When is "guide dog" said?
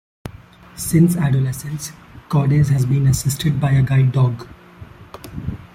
3.83-4.47